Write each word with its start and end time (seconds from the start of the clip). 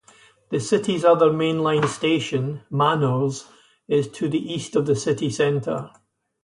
The 0.49 0.59
city's 0.59 1.05
other 1.05 1.29
mainline 1.29 1.87
station, 1.87 2.61
Manors, 2.71 3.45
is 3.87 4.07
to 4.13 4.27
the 4.27 4.39
east 4.39 4.75
of 4.75 4.87
the 4.87 4.95
city 4.95 5.29
centre. 5.29 5.91